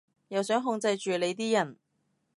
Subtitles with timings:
[0.29, 1.77] 又想控制住你啲人